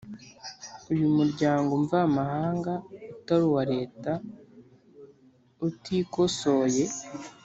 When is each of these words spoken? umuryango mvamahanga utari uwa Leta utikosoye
umuryango 1.09 1.71
mvamahanga 1.83 2.73
utari 3.13 3.43
uwa 3.49 3.63
Leta 3.73 4.11
utikosoye 5.67 6.85